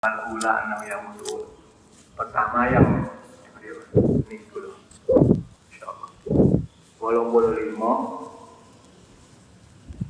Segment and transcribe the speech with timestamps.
[0.00, 1.60] Al-ula yang mutul.
[2.16, 3.04] Pertama yang
[3.52, 3.84] diberi
[4.32, 4.72] ini dulu.
[5.68, 6.08] Insyaallah.
[6.96, 7.92] Walau boleh lima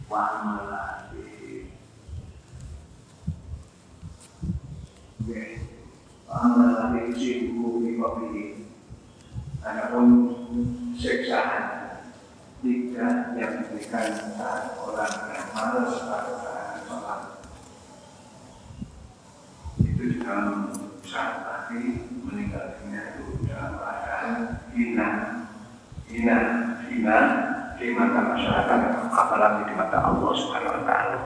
[0.06, 1.74] wa amalati.
[5.26, 5.42] Oke.
[6.30, 8.70] Amalati cipu di kopi.
[9.58, 10.06] Adapun
[10.94, 11.98] siksaan
[12.62, 17.29] jika yang diberikan orang yang malas pada saat
[20.00, 20.64] itu juga
[21.04, 24.28] saat tadi meninggal dunia itu dalam keadaan
[24.72, 25.08] hina,
[26.08, 26.38] hina,
[26.88, 27.18] hina
[27.76, 28.80] di mata masyarakat,
[29.12, 31.18] apalagi di mata Allah Subhanahu Wa Taala.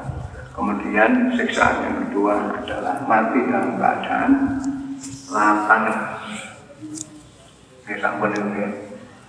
[0.59, 4.31] Kemudian siksaan yang kedua adalah mati dalam keadaan
[5.31, 5.87] lapang.
[7.87, 8.65] Ini sampun ini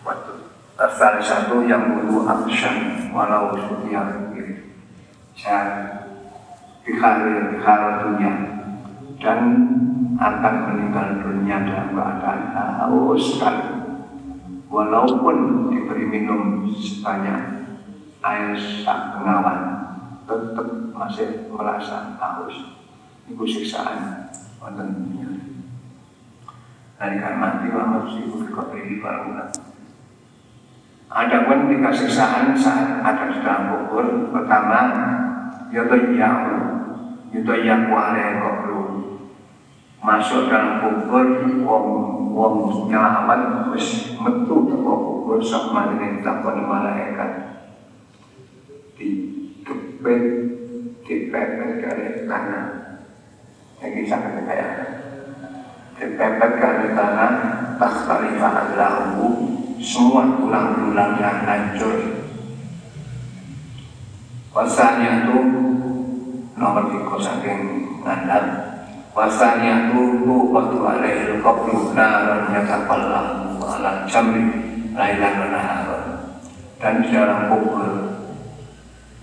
[0.02, 0.34] waktu
[0.75, 4.73] Salah satu yang dulu absen walau setiap kiri.
[5.38, 6.02] Saya
[6.81, 8.55] bikhari bikhara dunia
[9.19, 9.39] dan
[10.15, 12.41] akan meninggal dunia dalam keadaan
[12.79, 13.72] haus sekali.
[14.72, 17.72] Walaupun diberi minum sebanyak
[18.19, 19.59] air sak pengawan,
[20.27, 22.75] tetap masih merasa haus.
[23.30, 25.29] Ibu siksaan wonten dunia.
[26.95, 29.52] Dari kan mati ibu dikotri barulah.
[31.05, 34.31] Ada pun tiga siksaan saat ada di dalam kubur.
[34.35, 34.79] Pertama,
[35.72, 36.39] yaitu yang
[37.31, 38.55] yaitu yang kuare kubur
[40.06, 41.25] masuk dalam kubur
[41.66, 41.88] wong
[42.30, 42.56] wong
[42.94, 47.31] nyelamat wis metu teko kubur sama dengan takon malaikat.
[48.94, 49.09] Di
[49.66, 50.23] kepet
[51.02, 52.66] dipepet dari tanah.
[53.81, 54.72] Ini sangat kayak
[55.97, 57.31] dipepet dari tanah
[57.81, 59.25] tak tarifah lahu
[59.81, 61.97] semua tulang-tulang yang hancur.
[64.53, 65.36] Wasanya itu
[66.56, 67.62] nomor tiga saking
[68.00, 68.64] ngandal
[69.16, 74.44] Wasanya itu waktu alaihil qabru naran yataqallahu ala jamri
[74.91, 76.19] lailan wa
[76.83, 78.12] Dan di dalam kubur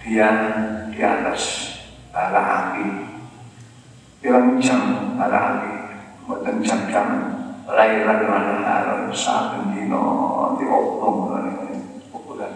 [0.00, 0.33] dia
[0.89, 1.43] di atas
[2.09, 2.41] bara
[2.72, 2.89] api.
[4.25, 5.72] Bilang jam bara api
[6.25, 7.09] Buatan jam-jam
[7.69, 10.05] lailan wa naharan Saben dino
[10.56, 11.37] diopong
[12.09, 12.53] kuburan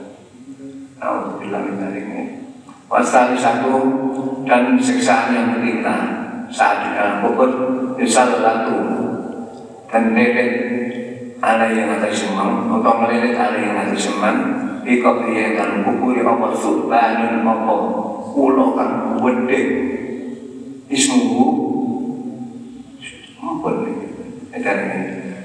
[0.96, 2.48] Alhamdulillah ini
[2.88, 3.76] Wasali satu
[4.48, 7.50] dan siksaan yang ketiga saat di dalam kubur
[7.98, 8.78] misal satu
[9.90, 10.52] dan melilit
[11.42, 14.38] ada yang ada semang atau melilit ada yang ada semang
[14.86, 17.74] ikut dia dalam kubur apa subhanun apa?
[18.36, 19.60] Ulo kan wede
[20.92, 21.46] ismuhu
[23.40, 23.92] apa ini
[24.60, 24.78] dan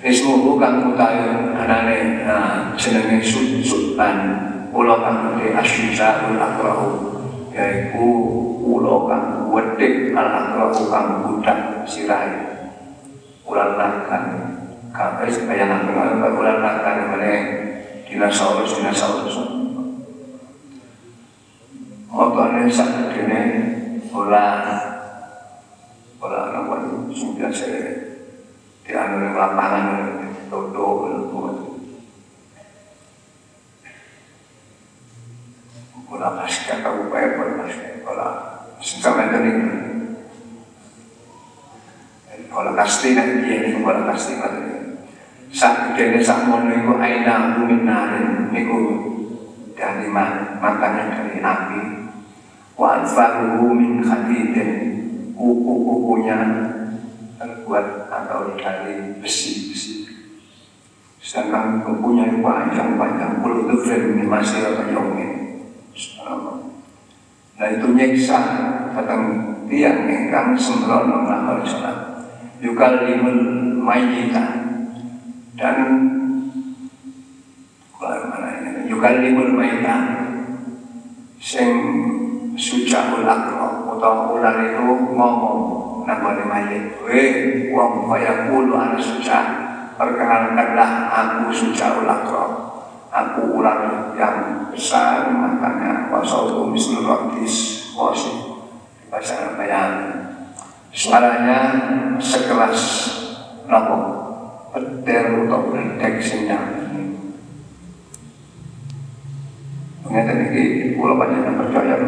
[0.03, 2.27] ismuhu kan utawi anane
[2.75, 3.23] jenenge
[3.63, 4.17] subhan
[4.75, 6.89] ulo kan wede asyizahul akrahu
[7.55, 8.07] yaitu
[8.61, 12.29] ulo kang wedek al akrahu kang budak sirai
[13.41, 14.23] ulan lakan
[15.25, 17.33] eh supaya nak kenal ulan lakan mana?
[18.11, 19.39] Dinosaurus dinosaurus.
[22.11, 23.41] Motornya sak gini
[24.11, 24.67] olah
[26.19, 26.75] olah apa
[27.15, 28.19] sudah saya
[28.83, 29.87] di anu lapangan
[30.51, 31.07] toto
[36.11, 37.90] Kula pasca kabupaten kula pasca kula
[38.81, 39.51] sampai tadi
[42.51, 44.59] kula kasti nak dia ni kula kasti kula
[45.51, 48.79] sak kene sak mono iku aina luminarin niku.
[49.75, 51.81] Dari makanya dari api
[52.77, 54.69] wa anfaruhu min khadidin.
[55.33, 56.37] Kuku-kukunya
[57.41, 60.05] terbuat atau dari besi-besi.
[61.17, 63.41] Sedangkan kukunya itu panjang-panjang.
[63.41, 65.31] Puluh ini masih apa yongin
[67.61, 68.39] Nah itu nyiksa.
[68.97, 69.21] Datang
[69.69, 71.97] tiang ingkang sembrono melakukan sholat
[72.57, 73.37] Yukal limul
[73.77, 74.45] mayyita.
[75.53, 75.77] Dan
[78.89, 79.95] Yukal limul mayyita.
[81.41, 81.69] Sing
[82.53, 84.85] sujaul akro Atau ular itu
[85.17, 85.59] ngomong
[86.05, 87.29] Namanya mayyit Weh,
[87.73, 89.45] wong kaya kulu ana sujah.
[89.97, 92.60] Perkenalkanlah aku sujaul akro
[93.11, 98.31] Aku ular yang besar makanya wasautu mislu rotis wasi
[99.11, 100.15] bahasa bayang
[100.95, 101.59] suaranya
[102.23, 102.79] sekelas
[103.67, 103.97] nopo
[104.71, 106.63] petir atau berdek sinyal.
[110.07, 111.99] Mengenai ini pulau yang percaya.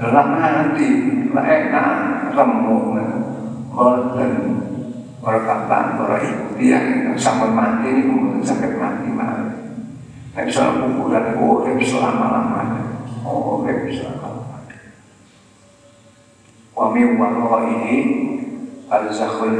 [0.00, 0.88] Nanti,
[1.32, 1.88] lah enak,
[2.32, 2.96] remuk,
[3.72, 4.32] boten,
[5.20, 9.48] ibu dia yang sampai mati ini kemudian sampai mati malah.
[10.30, 12.82] Nah, misalnya kuburan itu urip selama-lamanya.
[13.24, 14.78] Oh, urip selama-lamanya.
[16.76, 17.08] Wa min
[17.76, 17.98] ini
[18.90, 19.54] barzakhun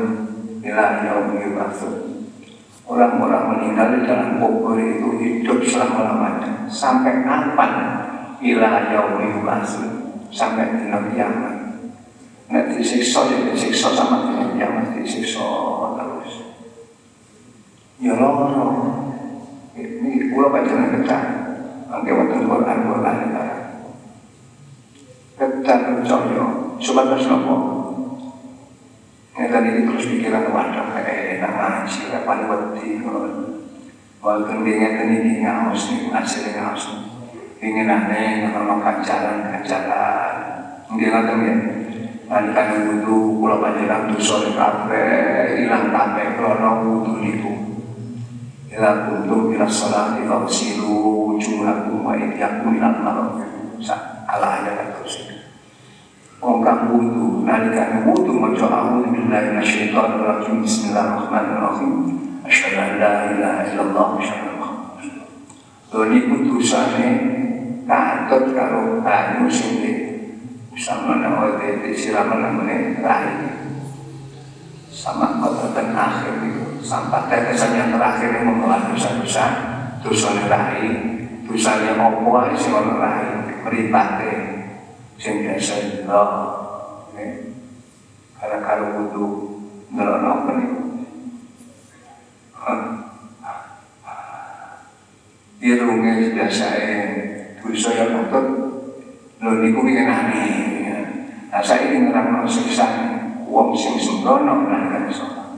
[0.62, 1.94] ila yaumi yub'atsun.
[2.90, 7.72] Orang-orang meninggal di dalam kubur itu hidup selama-lamanya sampai kapan
[8.42, 9.86] ila yaumi yub'atsun
[10.30, 11.54] sampai dina kiamat.
[12.50, 15.46] Nek disiksa ya disiksa sama dina kiamat disiksa
[15.98, 16.19] terus.
[18.00, 18.66] Ya loro.
[19.76, 21.22] Ini kula panjenengan kedah.
[21.90, 23.16] Mangke wonten Quran Quran
[25.34, 26.44] Kedah percaya
[26.78, 27.56] supados napa?
[29.34, 32.88] Ngeten iki terus pikiran wadah kayak enak ngaji kapan wedi
[34.20, 36.84] Walaupun dia ngeten iki ngaos nih, hasil ngaos
[37.58, 40.34] Ingin aneh, nama ganjaran-ganjaran
[40.94, 41.54] Dia ngeten ya
[42.30, 47.49] Nalikan wudhu, kula panjenengan dosa kabeh, ilang kabeh krana wudhu niku.
[48.80, 50.88] Ila kuntum ila sholati fawsilu
[51.36, 53.84] wujuhakum wa idyakum ila marafiq.
[54.24, 55.36] Ala ayat terus itu.
[56.40, 61.92] Wong kang wudu nalikan wudu maca a'udzu billahi minasyaitonir rajim bismillahirrahmanirrahim.
[62.48, 67.08] Asyhadu la ilaha illallah wa asyhadu anna niku dosane
[67.84, 69.84] katut karo banyu sing
[70.72, 73.52] sama nama di siraman namanya terakhir
[74.88, 79.44] sama kota akhir itu sampai tetesan yang terakhir yang mengelola dosa-dosa
[80.00, 80.90] dosa nerahi
[81.44, 83.28] dosa yang opo sing ono nerahi
[83.64, 84.32] meripate
[85.20, 86.22] sing biasa itu
[88.40, 89.26] karena kalau wudu
[89.92, 90.70] ngelola apa nih
[95.60, 96.66] irungnya biasa
[97.60, 98.44] dosa yang nonton
[99.40, 100.48] lo niku ngenani
[101.52, 102.86] nah saya ini ngerang siksa
[103.44, 105.49] wong sing sembrono nalikan sholat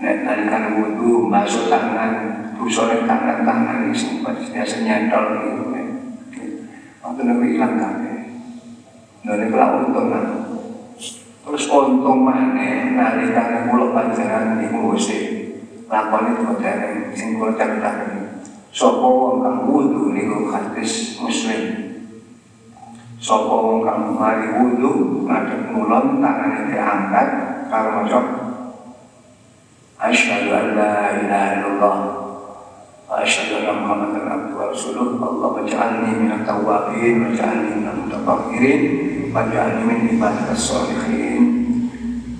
[0.00, 2.12] nek nalikan wudu masuk tangan
[2.58, 5.64] busone tangan tangan sing biasa nyantol gitu
[7.04, 8.16] waktu nabi hilang kabeh
[9.24, 10.08] niku lah untung
[11.44, 15.18] terus untung mana nalikan kula panjenengan niku mesti
[15.86, 18.24] lakoni modern sing kula caritaken
[18.74, 21.62] Sopo wong kang wudu niku hadis muslim.
[23.22, 27.28] Sopo wong kang mari wudu ngadep ngulon tangane diangkat
[27.70, 28.43] karo maca
[30.04, 31.96] Asyhadu an la ilaha illallah
[33.08, 35.16] wa asyhadu anna Muhammadan abduhu wa rasuluh.
[35.16, 38.82] Allah waj'alni minat tawwabin waj'alni minal mutatahhirin
[39.32, 41.44] waj'alni min ibadikas sholihin.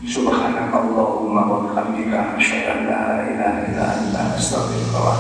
[0.05, 4.61] Subhanaka Allahumma wa bihamdika asyhadu an la ilaha illa anta
[5.01, 5.17] wa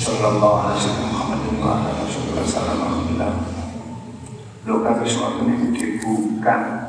[0.00, 3.34] Sallallahu alaihi wasallam Muhammadin wa ala rasulullah sallallahu alaihi wasallam
[4.64, 6.87] Lo kata sesuatu ini dibuka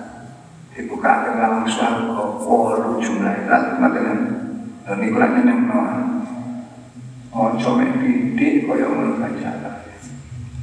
[0.79, 4.19] Dibuka dalam surga Walu jumlah itu Matakan
[4.87, 5.83] Dan ini kurang yang nama
[7.35, 9.69] Moco mendidik Kaya menurut baca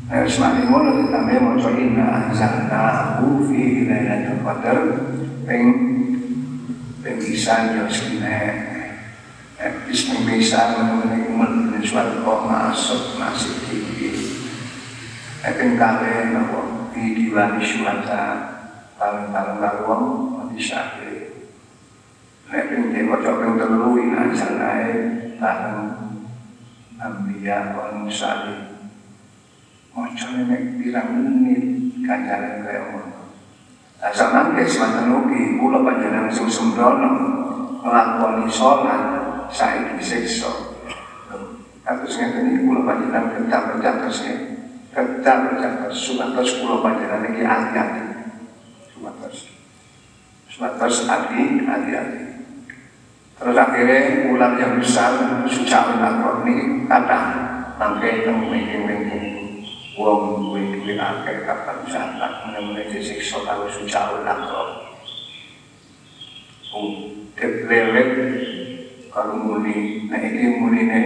[0.06, 4.78] Nah, semakin ngono ditambah moco inna anzalnahu fi lailatul qadar
[5.42, 5.66] peng
[7.02, 8.38] peng bisa yo sine
[9.82, 14.14] bis peng bisa mengenai suatu masuk masih tinggi.
[15.42, 18.55] Peng kale nopo di diwani suata
[19.06, 20.02] tahun-tahun laluan
[20.34, 21.30] mati sakit
[22.50, 24.90] nek peng dewa peng telu ina sanai
[25.38, 25.78] tahun
[26.96, 28.66] Ambiya wa Musali
[29.94, 31.64] Mocone nek pirang menit
[32.04, 33.32] ganjaran kaya ngono.
[33.96, 37.10] Lah sampeyan wis manten ugi kula panjenengan sing sembrono
[37.80, 39.02] nglakoni salat
[39.48, 40.52] saiki siksa.
[41.80, 44.36] Kados ngeten iki kula panjenengan kedah percatos ya.
[44.92, 47.42] Kedah percatos supados kula panjenengan iki
[49.06, 49.38] hati-hati.
[49.38, 49.38] Supados.
[50.50, 52.22] Supados hati hati-hati.
[53.36, 55.12] Terus akhirnya ular yang besar
[55.44, 57.20] sucawi lakon ini kata
[57.76, 59.60] mangke temu mingking-mingking
[59.92, 64.88] wong duwe duwe akeh kapan zakat menawa disiksa karo sucaul lakro
[66.76, 68.10] Udep lelet
[69.12, 71.00] kalau muni ini munine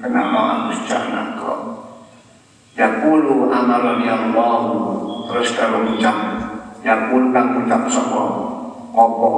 [0.00, 1.56] kenapa aku sucaul lakro
[2.76, 4.64] Yakulu amaran yang Allah
[5.28, 6.35] terus kalau ucap
[6.86, 8.22] Yakul kang ucap sopo
[8.94, 9.30] Ngopo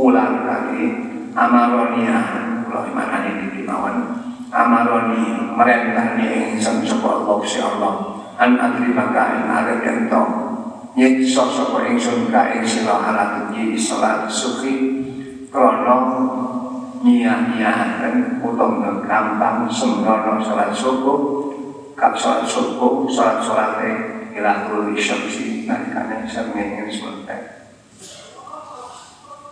[0.00, 2.18] ular tadi Amaronia.
[2.66, 4.16] Kalau imanani di dimawon
[4.50, 7.94] Amaroni merentahni ingsun sopo Allah si Allah.
[8.40, 10.22] An adri maka ing arep ento.
[10.96, 14.74] Nyiksa sapa ingsun ka ing sira halat iki salat suki
[15.52, 16.18] krana
[17.04, 21.52] nyia-nyiaken utawa gampang sembrono salat subuh.
[21.94, 27.36] Kap salat subuh salat salate ila kuli syamsi nalikane sami ing semente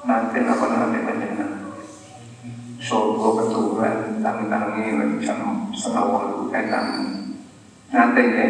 [0.08, 1.52] nanti apa nanti panjenengan
[2.80, 6.84] subuh keturunan tangi-tangi jam setengah walu enak
[7.92, 8.46] nanti ya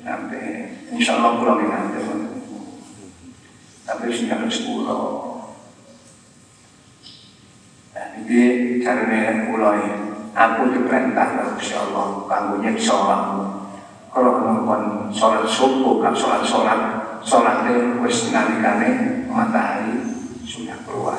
[0.00, 2.00] sampai insya Allah pulang nanti.
[3.84, 4.96] Tapi sing harus kula
[7.92, 10.08] dan ini caranya mulai.
[10.30, 13.59] Aku diperintah Gusti Allah kanggo nyiksa awakmu
[14.10, 16.80] kalau ngomong sholat subuh kan sholat sholat
[17.22, 20.02] sholatnya wis nalikane matahari
[20.42, 21.18] sudah keluar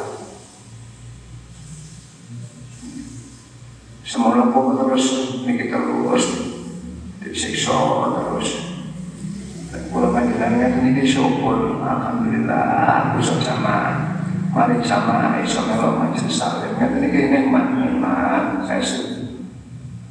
[4.11, 6.25] Semoga pun terus ini kita terus
[7.23, 7.79] disiksa
[8.11, 8.75] terus.
[9.71, 12.59] Kalau panjenengan ini syukur, alhamdulillah
[13.15, 14.03] aku sama
[14.51, 16.75] mari sama iso melo majelis salim.
[16.75, 18.83] Ini ini nikmat nikmat saya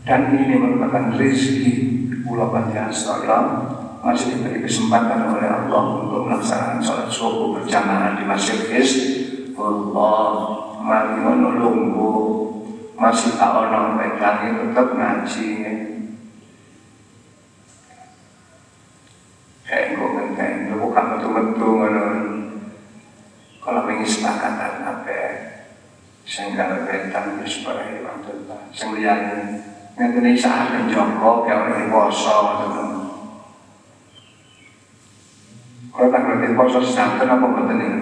[0.08, 1.89] dan ini merupakan rezeki
[2.30, 3.66] pulau panjang salam
[4.06, 9.18] masih diberi kesempatan oleh Allah untuk melaksanakan sholat subuh berjamaah di Masjid Is.
[9.58, 10.30] Allah
[10.78, 12.10] mari menolongku
[12.94, 15.50] masih tak ono pegangi tetap ngaji.
[19.66, 22.06] Kayak gue ngenteng gue bukan betul-betul ngono.
[23.60, 25.22] Kalau ingin sepakatan apa
[26.25, 26.87] sehingga
[27.42, 29.60] wis para ilang tentang sing liyane
[30.00, 32.85] ngene saat Joko kayak orang poso ngono
[35.92, 38.00] kalau tak ngerti poso sedanten apa mboten ini?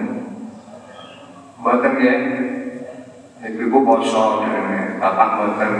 [1.59, 2.15] Mboten ya
[3.51, 4.47] ibu-ibu poso
[4.95, 5.71] bapak motor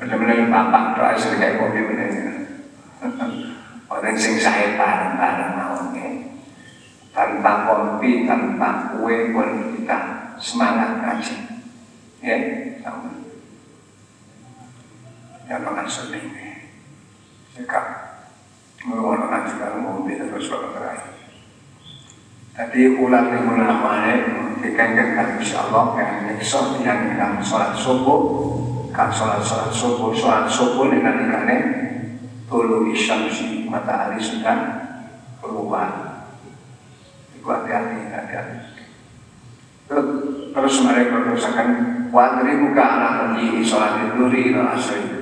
[0.00, 2.10] benar-benar bapak doa sering kayak kopi bener
[3.92, 6.08] orang sing saya bareng-bareng naonnya
[7.12, 11.36] tanpa kopi tanpa kue pun kita semangat ngaji.
[12.24, 12.36] Ya
[12.80, 13.25] sama
[15.46, 16.74] yang mengasal ini
[17.54, 17.86] sikap
[18.82, 21.16] mengeluarkan juga mobil terus bergerak
[22.56, 24.00] Tadi ulang yang ulama
[24.64, 28.48] dikengkengkan insya Allah yang nyekso yang yang sholat subuh
[28.96, 31.44] kan sholat sholat subuh sholat subuh nanti kan
[32.48, 34.88] tulu isyamsi matahari sudah
[35.44, 36.16] keluar
[37.36, 38.58] itu hati-hati hati-hati.
[40.56, 41.68] Terus mereka terusakan
[42.08, 45.15] wadri buka anak di sholat duri asri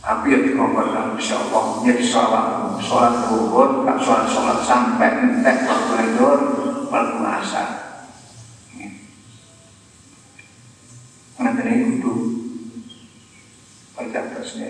[0.00, 1.84] tapi yang dalam insya Allah.
[1.84, 2.44] Jadi sholat
[2.80, 6.28] sholat zuhur tak sholat sholat sampai entek waktu itu
[6.88, 7.62] berpuasa
[8.72, 8.88] ini.
[12.00, 12.12] Kudu.
[13.92, 14.68] Baca terusnya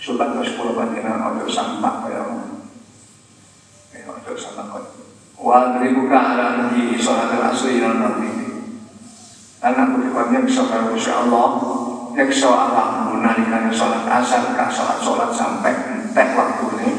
[0.00, 2.24] Sultan ke sepuluh bandiran ojo sampah kaya
[3.92, 4.88] ya ojo sampah kaya
[5.36, 8.32] wa buka ala nabi sholat al-asri dan nabi.
[9.60, 11.48] Dan aku dikotnya bisa insya Allah.
[12.16, 16.92] Yaksa Allah menarikannya sholat asar, kak sholat sholat sampai entek waktu ini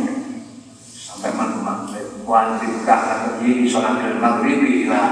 [0.93, 2.21] sampai maghrib.
[2.21, 5.09] Wajib kak lagi sholat maghrib ilah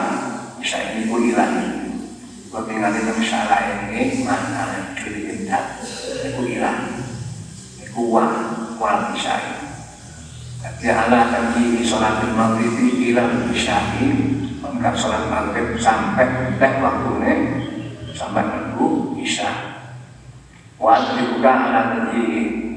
[0.62, 1.50] bisa ini pun ilah.
[2.50, 5.78] Gue tinggal di masalah ini mana diri indah,
[6.26, 6.78] itu ilah,
[7.78, 8.34] itu wah,
[8.78, 9.38] wah bisa.
[10.62, 17.36] Tapi Allah lagi sholat maghrib ilah bisa ini, maka sholat maghrib sampai entek waktu ini
[18.18, 19.79] sampai menunggu bisa
[20.80, 22.24] Waktu dibuka anak tadi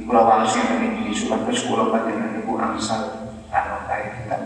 [0.03, 4.37] pulau Walsi yang ini surat ke sekolah panjangan ibu angsal tanah kaya kita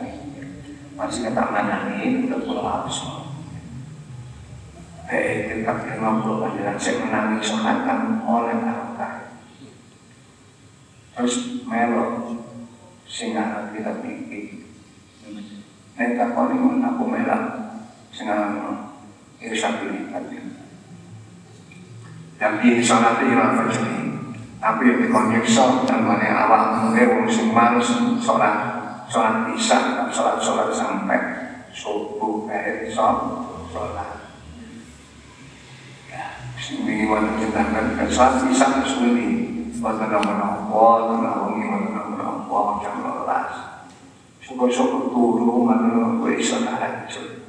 [0.93, 3.09] masih kita mana nih ke pulau Walsi.
[5.09, 9.25] Eh, kita lima puluh panjangan saya menangis sohatan oleh anak kaya.
[11.17, 12.37] Terus melo
[13.09, 14.69] sehingga kita pikir.
[15.97, 17.73] Neta kau ini aku melang
[18.13, 18.53] sehingga
[19.41, 19.81] irsyad
[20.13, 20.37] tadi
[22.37, 24.12] yang di sholat ila fajri
[24.61, 27.28] tapi yang dikonyekso dan mana awak mungkin wong
[28.21, 28.61] sholat
[29.09, 31.21] sholat isya dan sholat sholat sampai
[31.73, 34.28] subuh akhir sholat
[36.12, 36.25] ya
[36.61, 39.28] sing wingi wonten jenengan kan sholat isya muni
[39.81, 47.49] wonten menapa tenawi wonten menapa jam 12 syukur-syukur turu mana kowe iso tahajud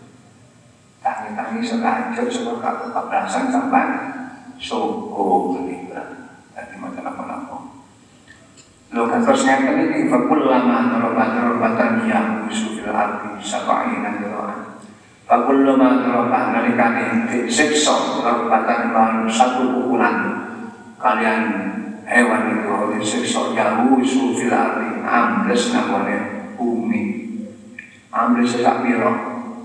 [1.03, 2.15] tangi-tangi sebab
[2.63, 4.16] kebablasan sampai
[4.57, 7.57] suku meninggal dari macam apa-apa.
[8.91, 14.81] Lo kan terus ngeten ini fakul lama terobat terobatan yang fil arti sabainan jeroan.
[15.29, 20.17] Fakul lama terobat nalikane disiksa terobatan baru satu pukulan
[20.97, 21.43] kalian
[22.07, 24.01] hewan itu disiksa jauh
[24.33, 26.19] fil arti ambles namanya
[26.55, 27.03] bumi
[28.09, 29.13] ambles sak piro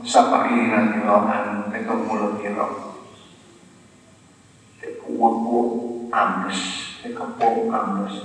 [0.03, 2.43] sabainan jeroan petung mulut
[5.23, 5.59] wongku
[6.11, 6.61] ambles,
[7.07, 8.17] kepung ambles.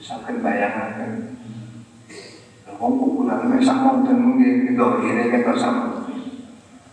[0.00, 1.32] Sampai bayangkan.
[2.80, 6.08] Wong kuburan ini dan mungkin itu ini kita sama.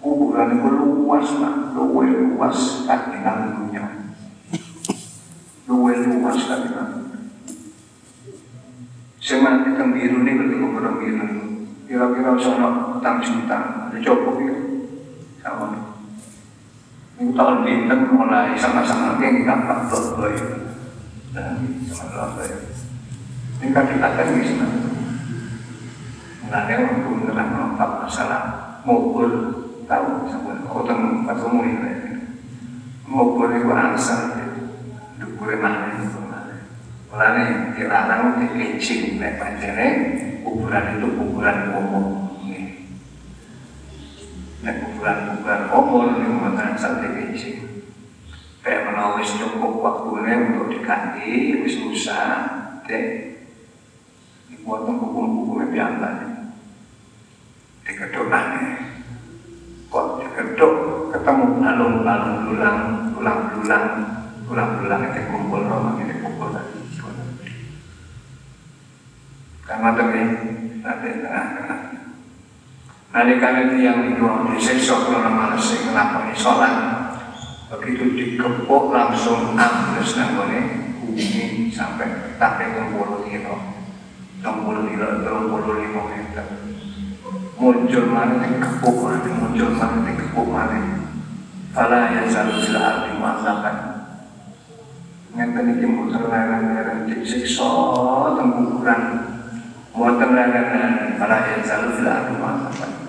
[0.03, 3.86] Kuburan itu luas lah, luwe luas kan dengan dunia.
[5.67, 6.88] Luwe luas kan dengan
[9.24, 11.27] Sing mati biru ini berarti kuburan biru.
[11.88, 14.57] Kira-kira sama utang juta, ada ini
[17.17, 20.45] tahun bintang mulai sama-sama gampang tuh ya.
[21.33, 22.57] Dan sama-sama ya.
[23.57, 24.67] Ini kan dikatakan di sana.
[26.45, 28.41] Mulanya untuk menerang melompat masalah
[28.86, 29.29] ngubur
[29.89, 31.93] tahu sama khotang ketemu ini.
[33.09, 34.53] Ngubur itu ansar
[35.17, 36.21] dukure mana itu.
[37.09, 39.88] Mulanya dilarang dikencing nek pancene
[40.45, 42.16] kuburan itu kuburan umum.
[46.77, 47.89] Sampai kencing.
[48.62, 52.48] Kayak menawis cukup waktunya untuk diganti, wis usah,
[52.86, 53.36] dek.
[54.62, 56.10] Buat hukum-hukumnya biasa.
[57.88, 58.88] Dikedokane
[59.88, 60.75] kok dikedok
[61.15, 62.79] ketemu alung-alung lulang
[63.15, 63.86] lulang-lulang
[64.43, 66.79] lulang-lulang itu kumpul roh ini kumpul lagi
[69.63, 70.22] karena demi
[70.84, 71.76] nanti tengah-tengah
[73.17, 76.74] Nalikan itu yang itu disiksa kalau sing ngelakoni sholat
[77.65, 82.62] begitu dikepuk langsung ambles nanggone bumi sampai tak
[82.93, 83.77] puluh kilo
[84.41, 86.45] 60 kilo, 35 meter.
[87.57, 90.77] Muncul mana di kepuk mana, muncul mana di kepuk mana.
[91.74, 93.75] Fala ya selalu sila arti masakan.
[95.33, 97.69] Ngeten iki mboten leren-leren disiksa
[98.38, 99.01] teng kuburan.
[99.93, 103.07] Mboten leren-leren fala ya selalu sila arti masakan.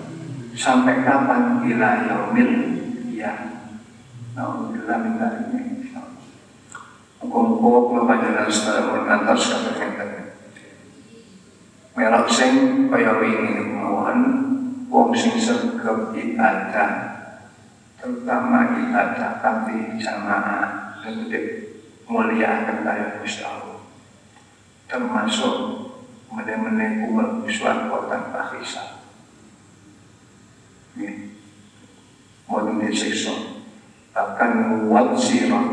[0.57, 2.51] Sampai kapan ila yaumil
[3.13, 3.33] ya.
[4.37, 5.91] Alhamdulillah minta ini.
[7.19, 10.19] Muka-muka panjenengan setelah mengantar sekali
[11.99, 14.19] melok sing kaya wingi mawon
[14.87, 16.91] wong sing sregep ibadah
[17.99, 21.39] terutama ibadah kanthi jamaah gede
[22.07, 23.19] mulia akan kaya
[24.87, 25.55] termasuk
[26.31, 28.98] meneh-meneh umur uswan kota ini
[32.49, 33.61] mau disiksa
[34.09, 35.69] bahkan wal sirah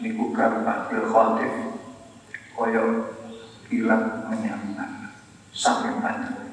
[0.00, 1.52] niku karbatil khotif
[2.56, 3.12] koyo
[3.68, 5.12] kilat menyambar
[5.52, 6.48] sampai panjang.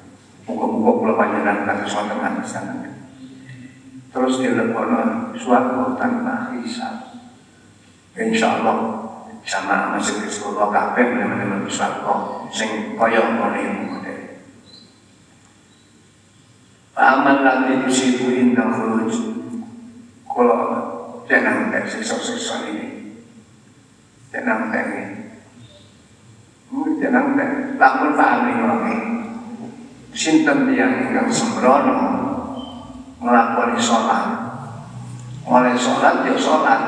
[0.46, 1.82] Muka-muka pula panjenengan kata
[2.38, 2.74] di sana.
[4.14, 7.18] Terus dilepono suatu tanpa hisab.
[8.16, 9.06] Insya Allah
[9.46, 13.58] sama masih sekolah kafe benar-benar suatu sing kaya ngono
[16.96, 19.12] Amal lagi di situ indah khuruj.
[20.24, 20.60] Kalau
[21.28, 23.20] jangan tak siksa-siksa ini.
[24.32, 25.04] Jangan tak ini.
[26.96, 28.94] Jangan tak lamun pahami ngono.
[30.16, 32.00] Sinten yang ingkang sembrono
[33.20, 34.24] nglakoni sholat.
[35.44, 36.80] Oleh sholat ya sholat,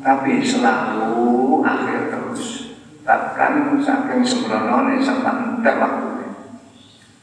[0.00, 2.72] tapi selalu akhir terus.
[3.04, 6.13] Bahkan saking sembrono nih sampai entek waktu.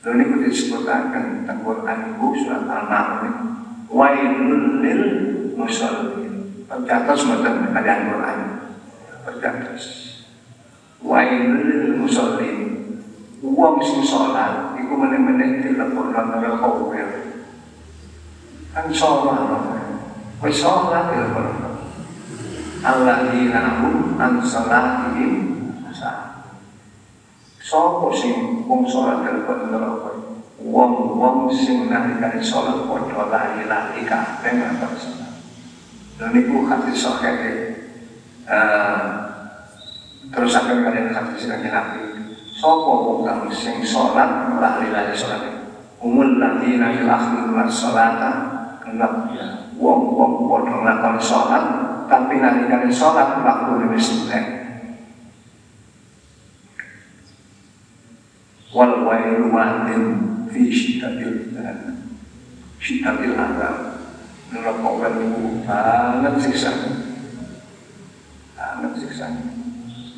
[0.01, 3.33] Lalu ini disebutkan tentang Quran Ibu surat Al-Ma'un.
[3.85, 5.03] Wailul lil
[5.53, 6.65] musallin.
[6.65, 8.39] Percatos mboten kalian Quran.
[9.21, 9.85] Percatos.
[11.05, 12.59] Wailul musallin.
[13.45, 17.09] Uang sing sholat iku meneh-meneh dilebokno neraka kuwil.
[18.73, 18.89] Kan.
[20.41, 21.69] Wis sholat dilebokno.
[22.81, 25.50] Alladzina hum an salatihim
[27.71, 30.11] Sopo sing wong sholat dilebokno neraka?
[30.59, 35.39] Wong-wong sing nalikane sholat padha lali-lali kabeh ngatur sholat.
[36.19, 37.39] Dan niku hadis sahih
[40.35, 42.11] terus akan kalian hadis yang nabi
[42.59, 45.71] Sopo wong kang sing sholat lali-lali sholat?
[46.03, 48.31] Umul ladina fil akhir sholata.
[48.83, 49.31] Kenapa?
[49.31, 49.47] Ya.
[49.79, 51.63] Wong-wong padha nglakoni sholat
[52.11, 54.60] tapi nalikane sholat waktu wis entek
[58.71, 60.03] wal wailu wadin
[60.47, 61.51] fi syiddatil
[62.79, 63.75] syiddatil adab
[64.51, 66.71] neraka wailu banget siksa.
[68.55, 69.27] Banget siksa.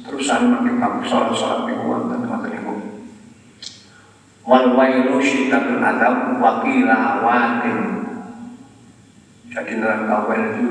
[0.03, 2.75] Terusan makin kamu sholat-sholat di wonten wonten niku
[4.45, 8.03] wal wailu syiddatul adab wa qila wadin
[9.53, 10.69] jadi neraka itu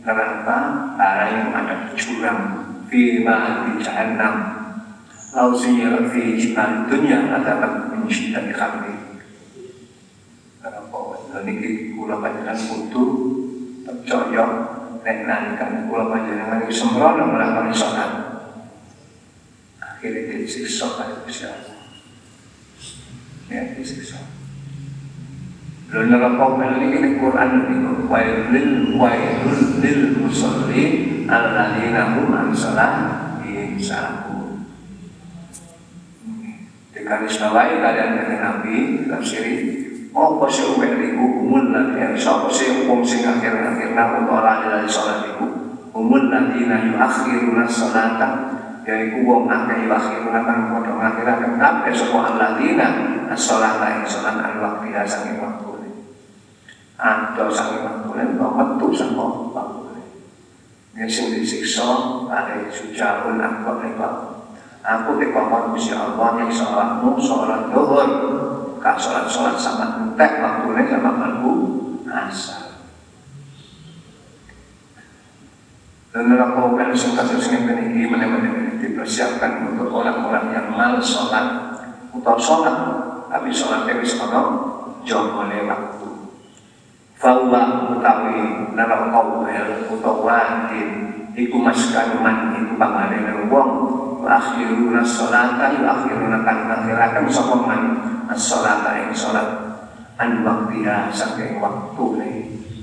[0.00, 0.58] neraka
[0.96, 2.40] arah yang ada jurang.
[2.88, 4.57] Fi di jahannam
[5.32, 8.94] siyara fi jihad dunia adabat min syiddati khamri
[10.58, 13.04] neraka dan ini kula panjenengan kudu
[13.84, 14.44] percaya
[15.04, 18.12] nek nalikan kula panjenengan iki sembrono melakukan sholat.
[19.80, 20.46] Akhirnya oleh
[21.26, 21.78] Gusti Allah
[23.48, 24.20] ya disiksa
[25.88, 34.37] Lalu neraka mel ini Quran itu wailul wailul lil musallin alladzina hum an salatihim sahun.
[37.08, 38.76] Garis bawahi kalian dari Nabi
[39.08, 39.56] tafsiri
[40.12, 45.48] apa sih umel iku umun lagi sapa sih wong sing akhir-akhirna utawa lali salat iku
[45.96, 48.28] umun lagi na yuakhiruna salata
[48.84, 52.88] yaiku wong akeh yuakhiruna kan padha ngakhiraken kabeh sapa alladzina
[53.32, 55.68] as-salata ing salat al waqti saking waktu
[57.00, 59.24] ada saking waktu kok metu saka
[59.56, 59.80] waktu
[60.92, 61.88] yang sing disiksa
[62.28, 64.37] ada sujaun aku hebat
[64.88, 68.08] aku dikongkon Gusti Allah yang sholatmu sholat duhur.
[68.78, 71.52] Kak sholat-sholat sama entek waktunya sama kalbu
[72.06, 72.68] asal
[76.08, 81.46] dan dalam program yang kasus ini ini benar-benar dipersiapkan untuk orang-orang yang malas sholat.
[82.10, 82.76] Atau sholat
[83.28, 84.46] tapi sholat itu sholat
[85.04, 86.08] jauh waktu.
[87.18, 90.90] Fawwa utawi dalam kawel utawa wadin.
[91.38, 93.70] Iku maskan man iku pangane wong
[94.24, 97.82] akhiruna sholata yu akhiruna kan akhirakan sapa man?
[98.28, 99.48] As-sholata ing sholat.
[100.18, 102.34] An waktiha saking waktu nih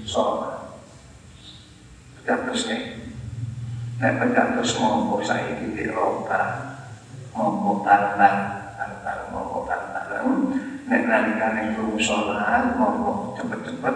[0.07, 0.55] sholat.
[2.25, 3.05] Terus nih
[3.95, 6.75] Nek terus mongko saiki diroba
[7.31, 8.35] mongko talan
[8.75, 10.51] talan mongko talan
[10.83, 13.95] nek nalikane krungu sholat mongko cepet-cepet.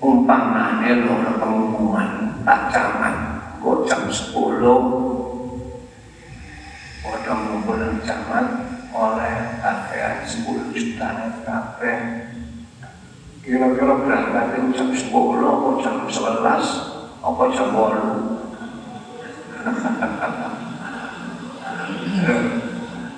[0.00, 3.14] Umpamane loro pengumuman tak camat
[3.60, 4.64] kok jam 10
[7.10, 8.46] Padha ngumpul camat
[8.94, 9.98] oleh kafe
[10.30, 11.92] 10 juta kafe
[13.42, 18.38] kira-kira berangkat jam 10 atau jam 11 apa jam bolu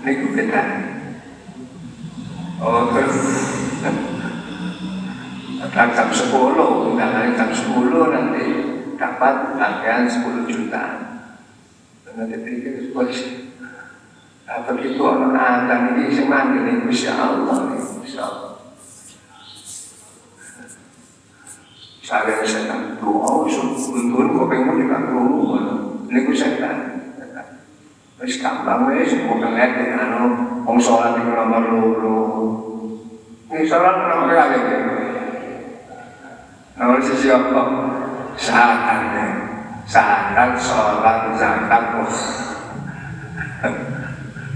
[0.03, 0.63] niku kita.
[2.65, 3.21] Oh terus.
[5.73, 8.45] Jam 10 undangan jam 10 nanti
[8.97, 10.85] dapat bagian 10 juta
[12.13, 13.52] nanti pikir polisi
[14.45, 18.53] nah, begitu orang ada ini semangat ini Insya Allah Insya Allah.
[22.03, 22.99] Saya setan.
[23.01, 25.57] Doa untuk kok pengen juga krungu
[26.11, 26.77] ini ku setan.
[28.21, 32.19] Wis gampang wis kok pengen anu wong salat nomor loro
[33.51, 34.59] ini salat nomor kali
[36.79, 37.63] nomor sisi apa
[38.39, 39.03] zakat
[39.91, 41.85] zakat salat zakat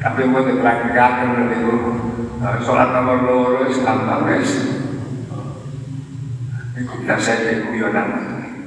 [0.06, 1.74] tapi mau dipraktikkan itu
[2.62, 4.78] sholat nomor loro gampang wis
[6.76, 8.08] Iku biasa ya guyonan.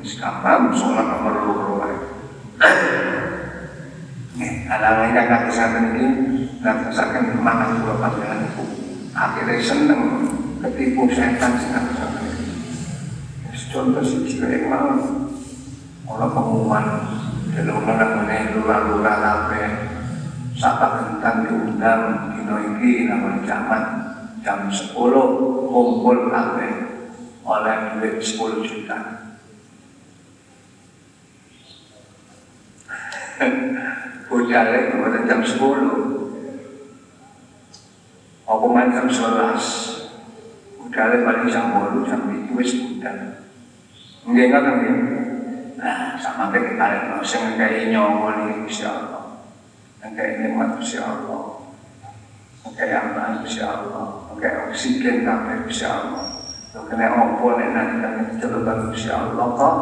[0.03, 1.73] Sekarang sholat nomor loro
[4.35, 6.07] Nih, ada lagi yang kata saya ini
[6.59, 8.63] dan kesakan mana dua panggilan itu.
[9.15, 10.03] Akhirnya seneng
[10.59, 12.51] ketipu setan sih saya ini.
[13.71, 14.91] Contoh sih yang mau
[16.03, 16.85] orang pengumuman
[17.55, 19.88] dalam mana-mana lurah-lurah kafe
[20.59, 23.83] Sapa kentang diundang di iki nama jaman
[24.43, 24.91] jam 10
[25.71, 26.67] kumpul kafe
[27.47, 29.23] oleh duit 10 juta.
[34.27, 35.63] Bujale kemudian jam 10
[38.43, 43.47] Apa main jam 11 Bujale paling jam 8 jam itu wis budal.
[44.27, 44.75] Enggak enggak kan
[45.79, 49.18] Nah sama kita lihat Sing kayak nyawa ini Insya Allah
[49.99, 51.59] Kayak nikmat Insya Allah
[52.79, 56.25] kayak aman Insya Allah kayak oksigen kabeh Insya Allah
[56.71, 59.75] kena opo nek nanti kami dicelukan Gusti Allah kok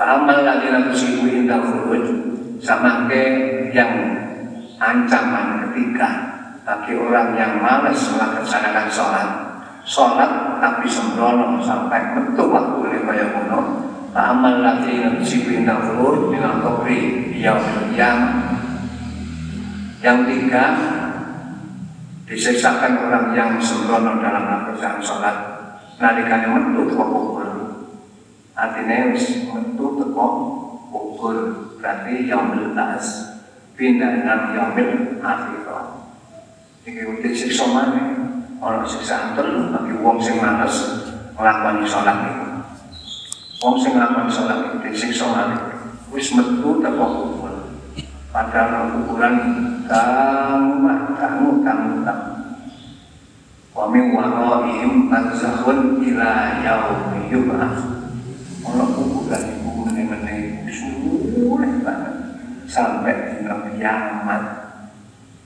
[0.00, 2.08] Fahamal lagi nanti sibu indah khuruj
[2.56, 3.22] sama ke
[3.68, 3.92] yang
[4.80, 6.08] ancaman ketiga
[6.64, 9.49] bagi orang yang malas melaksanakan sholat
[9.84, 16.58] sholat tapi sembrono sampai betul waktu ini kaya kuno Fa'amal ladzina tusibu indal khulud dengan
[16.58, 18.58] kubri yaumil qiyamah.
[20.02, 20.64] Yang tiga,
[22.26, 25.36] disiksakan orang yang sembrono dalam melakukan sholat
[26.02, 27.48] nalikane metu teko kubur.
[28.58, 30.26] Artinya metu teko
[30.90, 31.36] kubur
[31.78, 33.38] berarti yaumil tas
[33.78, 36.02] pindah nang yaumil akhirah.
[36.82, 38.19] Iki udah siksa mana?
[38.60, 42.16] Orang siksa telu bagi wong sing males nglakoni sholat.
[43.64, 45.56] Wong sing nglakukan salat itu disiksa mati.
[46.12, 47.72] Wis metu teko kubur.
[48.28, 49.36] Padahal kuburan
[49.88, 52.32] kamu kamu kamu kamu.
[53.72, 57.80] Wa min waraihim barzakhun ila yaumi yub'ats.
[58.60, 62.16] Ono kuburan iku meneh-meneh suwe banget
[62.68, 64.59] sampai dina kiamat.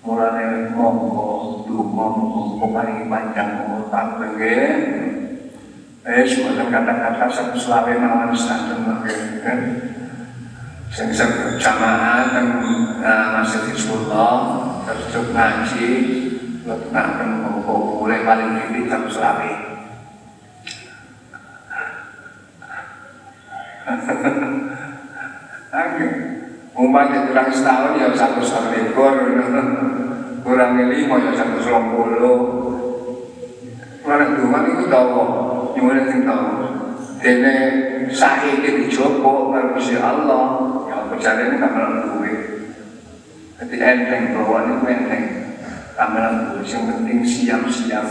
[0.04, 4.36] Mulane monggo donga monggo paling panjang umur panjang
[6.04, 9.00] Eh, semacam kata-kata satu selawe malam standar
[9.40, 9.58] kan.
[10.94, 12.62] sing berjamaah teng
[13.02, 13.74] uh, Masjid
[14.86, 15.88] terus ngaji
[16.62, 17.42] ngeten
[17.98, 19.50] mulai paling tinggi jam selawi
[26.74, 29.14] Umat kurang setahun ya satu setahun ekor
[30.44, 31.62] kurang lima ya satu
[31.94, 32.38] puluh
[34.04, 35.16] Mana cuma itu tahu,
[35.72, 36.48] gimana sih tahu?
[37.24, 37.56] Dene
[38.12, 40.44] sahih di Joko kalau Allah,
[41.16, 42.40] ya ini kamar duit.
[43.56, 45.24] Jadi enteng bahwa ini enteng
[45.96, 46.68] kamar duit.
[46.68, 48.06] Yang penting siap-siap.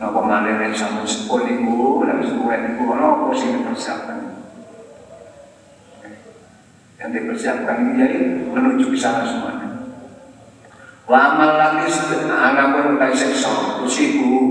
[0.00, 4.35] Napa malih nek sama sepuluh iku, nek sepuluh iku ono apa sing dipersiapkan.
[7.06, 8.18] Yang dipersiapkan ini jadi
[8.50, 9.78] menuju ke sana semuanya.
[11.06, 11.86] Wa amal lagi
[12.26, 14.42] anak pun tak seksa, usiku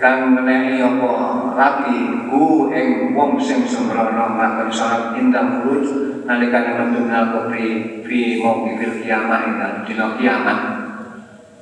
[0.00, 1.12] kang menehi apa
[1.52, 5.84] lagi hu ing wong sing sembrono mlakukan salat indah furuj
[6.24, 10.58] nalikane metu nal kubri fi mauqifil kiamat ing dina kiamat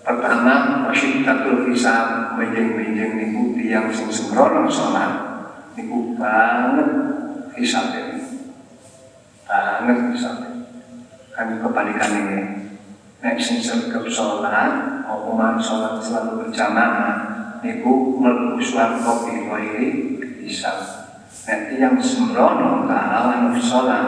[0.07, 5.27] pertama asyiddatul hisab menjeng-menjeng niku tiyang sing sembrono salat.
[5.75, 6.87] Niku banget
[7.59, 8.18] hisabe
[9.49, 10.49] banget hisabe
[11.33, 12.41] kan kebalikan ini
[13.25, 19.89] nek sing sergap sholat mau sholat selalu berjamaah niku mlebu swarga bi ghairi
[20.43, 20.79] hisab.
[21.49, 24.07] Nek yang sembrono kalawan sholat,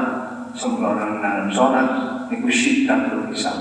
[0.53, 1.89] sembrono dalam sholat
[2.29, 3.57] niku syiddatul hisab.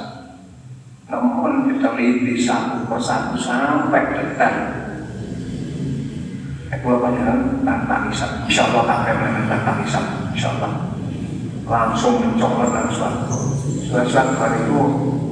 [1.09, 4.57] Namun kita lihat satu persatu sampai detail.
[6.69, 7.33] Aku apa ya
[7.65, 8.45] tanpa hisab.
[8.45, 10.05] Insya Allah tak memang tanpa hisab.
[10.33, 10.98] Insya Allah
[11.69, 13.37] langsung mencolot dan suatu.
[13.85, 14.81] Suatu hari itu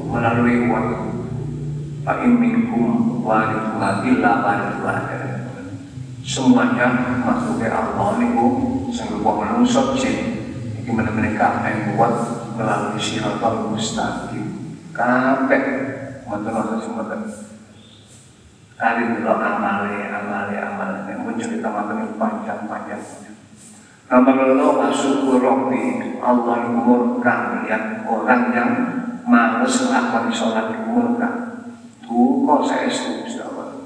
[0.10, 0.98] melalui waktu
[2.08, 4.96] Fa'in minkum warithuha illa warithuha
[6.24, 8.48] Semuanya makhluknya Allah niku
[8.96, 10.44] sing rupa manungsa jin
[10.80, 12.14] iki meneh-meneh kabeh buat
[12.56, 14.76] melalui siratal mustaqim.
[14.92, 15.64] Kabeh
[16.28, 17.22] wonten ana sing mboten
[18.78, 23.27] kali dulu amale amale amale yang muncul di taman panjang-panjang.
[24.08, 28.72] Allah masuk Rabbi Allah murka melihat orang yang
[29.28, 31.30] males melakukan sholat murka
[32.08, 33.84] Duka saya Gusti Allah.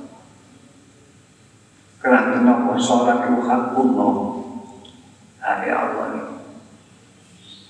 [1.98, 4.46] Karena kenapa sholat itu hakullah
[5.42, 6.38] Hari Allah ini.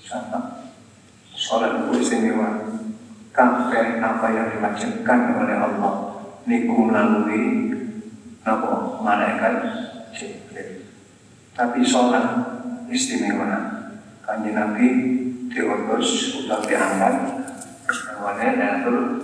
[0.04, 0.68] Sama.
[1.32, 2.68] Sholat itu istimewa.
[3.32, 7.72] Kafe apa yang diwajibkan oleh Allah Niku melalui
[8.44, 9.00] Apa?
[9.00, 9.54] Malaikat
[10.12, 10.81] Jibril
[11.52, 12.26] Tapi sholat
[12.88, 13.80] istimewa.
[14.22, 14.86] Kanji Nabi
[15.50, 17.14] diutus Udah diangkat
[17.90, 19.22] Namanya Nabi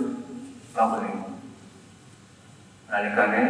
[0.79, 1.11] qabri
[2.87, 3.43] nalikane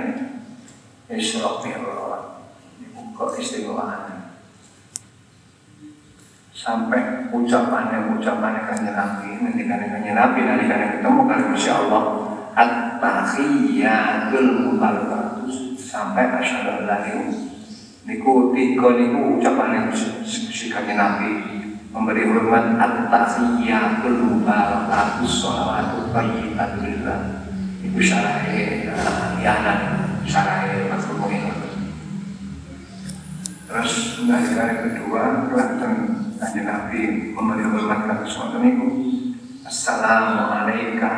[1.10, 2.24] Isra Mi'raj
[2.82, 4.34] dibuka istimewaan
[6.54, 12.04] sampai ucapannya ucapannya kanjeng Nabi ngendikane kanjeng Nabi nalikane ketemu kali Masya Allah
[12.58, 17.30] at-tahiyyatul mubarakatuh sampai asyhadu an
[18.10, 19.94] niku tiga niku ucapannya
[20.26, 21.30] si kanjeng Nabi
[21.94, 27.46] memberi hormat at-tahiyyatul mubarakatuh sholawatu thayyibatulillah
[27.86, 28.90] itu syara'i
[29.38, 31.54] yanan syara'i makhluk ini
[33.70, 35.94] terus dari kali kedua kelihatan
[36.42, 37.02] kanjeng Nabi
[37.38, 38.90] memberi hormat ke sesuatu itu
[39.70, 41.14] Assalamualaikum.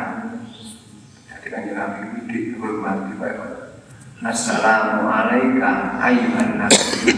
[1.24, 3.51] Jadi kanjeng Nabi dihormati baik
[4.22, 7.10] Assalamualaikum ayuhan nabi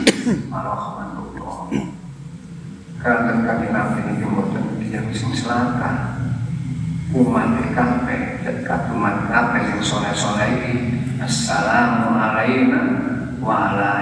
[0.48, 1.68] warahmatullah
[2.96, 6.16] Kangen kami nabi ini mboten yang sing selatan.
[7.12, 10.74] Umat kabeh dekat umat kabeh yang soleh-soleh ini.
[11.20, 12.84] Assalamualaikum
[13.44, 13.94] wa ala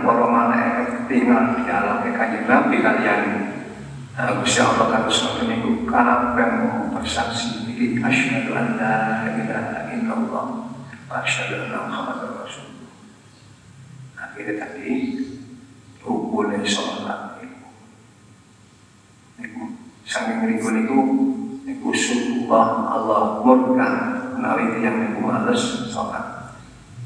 [0.00, 3.49] para malaikat tinggal dialog kanjeng Nabi kalian
[4.40, 10.70] Gusti Allah kata suatu minggu kabeh mau bersaksi iki asyhadu an la ilaha illallah
[11.10, 12.94] Asyhadu anna Muhammadar Rasulullah.
[14.14, 15.18] Akhirnya tadi
[16.06, 17.66] rukunnya sholat itu.
[19.42, 19.74] Niku
[20.06, 20.98] saking niku niku
[21.66, 23.88] niku syukurlah Allah murka
[24.38, 26.54] menawi yang niku males sholat.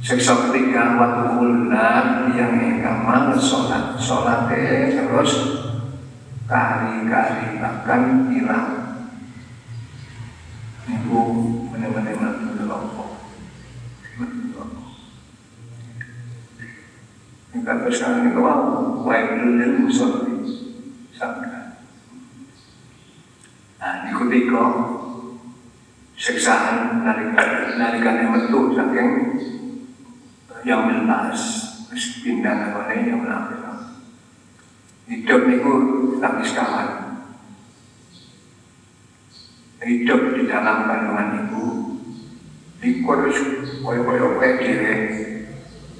[0.04, 5.63] Seksa ketiga waktu bulan yang ingkang males sholat sholat terus
[6.44, 8.70] kari-kari bahkan hilang.
[10.84, 11.20] Niku
[11.72, 12.14] benar-benar
[17.54, 20.36] Kita bersama itu mau wailul lil musolli
[21.14, 21.80] sampai.
[23.78, 24.64] Nah, ini ketika
[26.18, 29.10] siksaan narikan narikan yang metu saking.
[30.64, 31.40] Yang melas
[32.20, 33.63] pindah ke yang melas
[35.04, 35.74] hidup itu
[36.16, 36.88] tapi sekawan
[39.84, 41.64] hidup di dalam kandungan ibu
[42.80, 43.28] likur
[43.84, 44.94] koyo-koyo kayak diri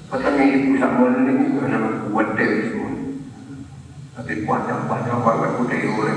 [0.09, 2.85] petengnya ibu sama ini adalah buat dari ibu
[4.17, 6.13] tapi kuat-kuatnya kuat-kuat udah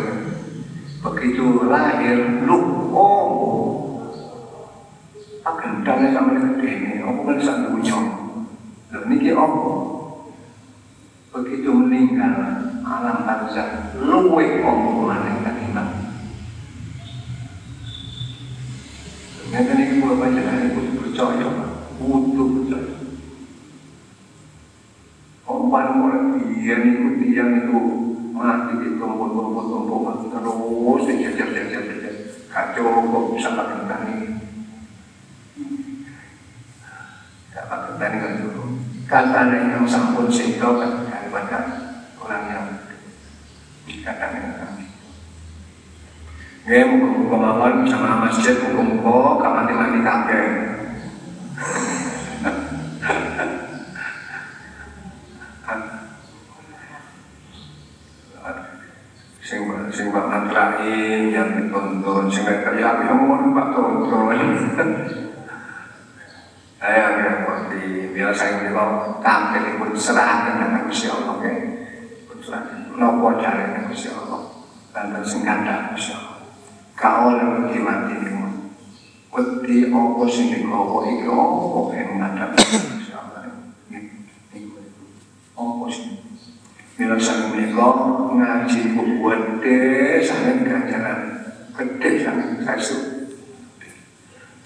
[0.99, 2.59] begitu lahir lu
[2.93, 3.27] oh.
[5.49, 7.97] Akan dana sama gede ini aku kan sak punya
[8.93, 9.73] dan ini apa?
[11.33, 12.58] Begitu meninggal
[12.89, 15.89] alam barzah luwe apa mana kalimat
[19.49, 21.49] ini kalau baca dari butuh percaya,
[21.97, 22.93] butuh percaya.
[25.49, 26.21] Orang mulai
[26.53, 27.79] dia itu dia itu
[28.37, 32.15] mati di tumpuk-tumpuk-tumpuk terus dijajar-jajar-jajar
[32.53, 34.17] kacau kok bisa pakai tani
[37.99, 38.65] dan dengan dulu
[39.11, 41.88] kata yang sampun sehingga kan daripada orang yang
[44.09, 44.85] dikatakan dengan kami.
[46.69, 50.49] Ya, muka-muka mawon sama masjid, muka-muka kamati-mati kakek.
[59.49, 60.29] sing sing Pak
[61.33, 64.37] yang ditonton sing kayak yang ngomong Pak tonton
[66.77, 71.59] saya yang di biasa yang dibawa tampil pun serahkan dengan Gusti Allah ke
[72.99, 74.43] nopo cari dengan Gusti Allah
[74.91, 76.41] dan sing kandha Gusti Allah.
[76.97, 78.33] Kau lewat di mati ini
[79.29, 82.57] Wedi opo sing digawa iki opo yang ngadap
[85.53, 86.17] opo sing
[86.99, 87.87] Bila sang menika
[88.35, 89.79] ngaji buku gede
[90.25, 91.21] sangat ganjaran
[91.77, 92.99] gede sangat kasu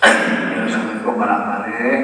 [0.01, 2.03] Bila sang menika balik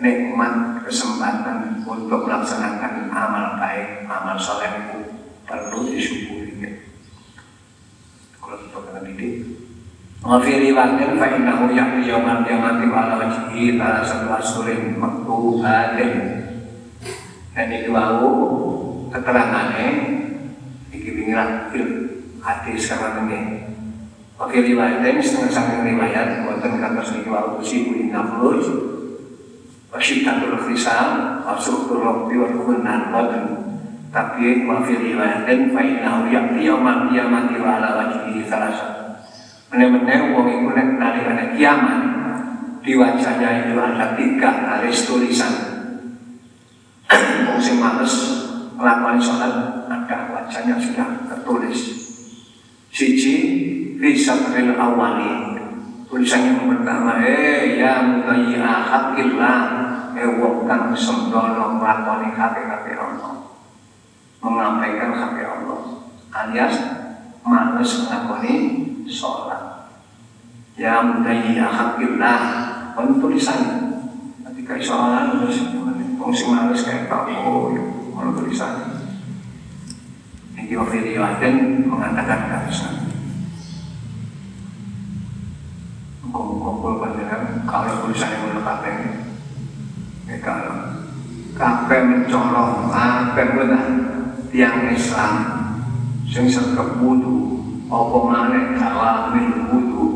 [0.00, 5.00] nikmat kesempatan untuk melaksanakan amal baik, amal soleh itu
[5.44, 6.56] perlu disyukuri.
[8.40, 9.34] Kalau kita kena didik,
[10.30, 16.14] Wafi riwayatin fa innahu ya'ti yawmal qiyamati wa ala wajhihi thalathatu asurin maktubatin.
[17.50, 18.30] Dan iki wau
[19.10, 19.86] keterangane
[20.94, 21.74] iki wingilah
[22.46, 23.74] hadis sama ini.
[24.38, 28.70] Wafi riwayatin setengah saking riwayat wonten kados niki wau kusi inna furuj
[29.90, 33.46] wasyiddatul khisal wasuktur rabbi wa kunnan wadun
[34.14, 38.99] tapi wa fi riwayatin fa innahu ya'ti yawmal qiyamati wa ala wajhihi thalathatu
[39.70, 42.00] Benar-benar uang itu nanti pada kiamat
[42.82, 45.54] di wajahnya itu ada tiga garis tulisan.
[47.46, 48.14] Wong sing males
[48.74, 51.78] melakukan sholat ada wajahnya sudah tertulis.
[52.90, 53.36] Siji
[54.02, 55.54] bisa beril awali
[56.10, 59.58] tulisan yang pertama eh ya mudayya hakillah
[60.18, 63.34] eh wong kang sembrono hak-hak Allah
[64.42, 65.80] mengabaikan hak Allah
[66.34, 66.74] alias
[67.46, 69.92] males nglakoni sholat.
[70.78, 72.42] Ya mudayya hakillah
[72.96, 73.60] pun tulisan
[74.48, 75.58] ketika sholat terus
[76.30, 77.74] sing males kayak tahu
[78.14, 79.02] kalau tulisan.
[80.54, 81.26] Ini video
[81.90, 83.00] mengatakan kata
[86.80, 88.94] kumpul panjenengan kalau tulisannya menurut kabeh
[90.30, 90.76] ya kalau
[91.58, 93.86] kabeh mencolong kabeh benar
[94.48, 95.34] tiang Islam
[96.24, 97.59] sing sergap wudu
[97.90, 100.06] apa maneh kalamil wudu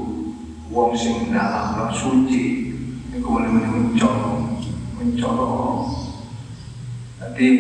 [0.71, 2.71] wong sing dalam lo suci.
[3.15, 4.63] Iku mulai mencolong
[4.99, 5.87] mencolong
[7.35, 7.51] jadi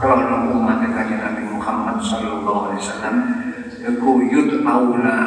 [0.00, 3.16] kalau umat kajian Nabi Muhammad Sallallahu Alaihi Wasallam
[3.86, 5.18] iku yud aula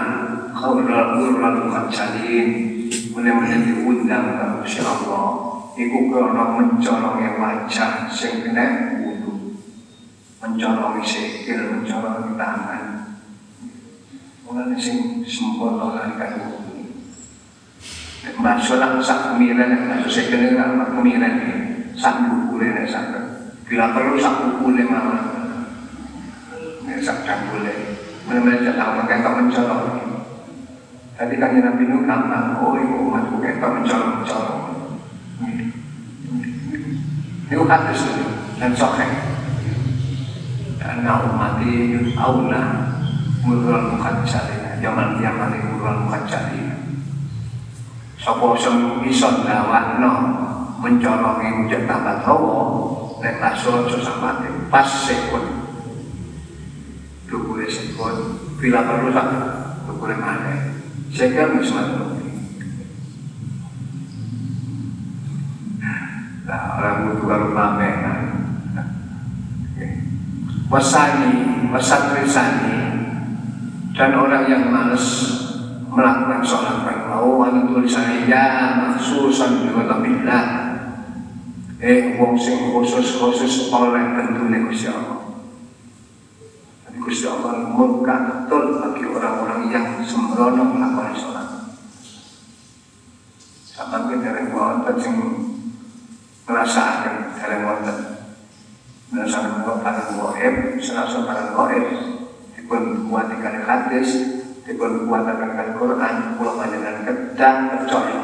[0.52, 2.72] khaulal urral mukhajjalin
[3.14, 5.30] Mulai-mulai diundang ke Masya Allah.
[5.78, 9.58] Iku krono mencolongi wajah Sing kena wudhu
[10.42, 13.03] Mencolongi sikil, mencolongi tangan
[14.54, 16.86] Mulai sing sempurna kan wudhu
[18.38, 21.34] Masuk lah sak kemiran Masuk sikil ini kan kemiran
[21.98, 23.18] Sak bukule ini sak
[23.66, 25.26] Bila perlu sak bukule malah.
[27.02, 27.98] Sak jambule
[28.30, 30.04] Mulai-mulai jatah pakai tak mencolongi
[31.14, 34.66] Tadi kan Nabi Nuh gampang, oh ibu umatku kita mencolong-mencolong.
[37.54, 38.02] Ini hadis
[38.58, 39.14] dan sahih.
[40.82, 42.02] Karena umati
[43.44, 46.76] aula murul mukhajalina, zaman kiamat murul mukhajalina.
[48.16, 50.12] Sopo sing iso ndawakno
[50.80, 52.56] mencolongi wujud tambah hawa
[53.20, 55.44] nek rasul sampai pas sekon.
[57.28, 59.28] Dukule sekon, bila perlu sak
[59.92, 60.72] dukule maneh.
[61.14, 61.84] Saya bisa
[66.44, 66.76] Nah,
[67.24, 68.22] berpameran.
[70.68, 71.32] Wasani,
[71.72, 72.83] wasatrisani,
[73.94, 75.06] dan orang yang males
[75.86, 78.46] melakukan sholat fardu ada tulisannya ya
[78.82, 80.44] maksusan biwatabillah
[81.78, 85.20] eh wong sing khusus khusus oleh tentunya Gusti Allah.
[87.04, 91.48] Gusti Allah murka betul bagi orang-orang yang sembrono melakukan sholat.
[93.68, 95.16] Sama kita dari wonten sing
[96.48, 97.98] ngerasakan dari wonten.
[99.14, 101.86] Nasa buat parang goib, senasa parang goib,
[102.64, 108.20] dipun buat ikan hadis, dipun buat akan Quran, pulau panjenengan kedang percaya,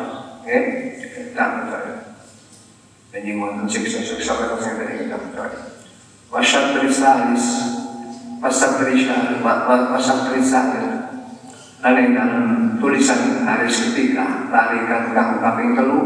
[0.47, 0.59] ya,
[0.95, 2.15] kedang percaya.
[3.11, 5.75] Dan yang wonten siksa-siksa kalau saya dari kita percaya.
[6.31, 7.45] Wasyat risalis,
[8.39, 10.67] wasat risal, wasat risal,
[11.79, 15.99] Lalu dalam tulisan hari ketiga, tarikan kamu kaping telu,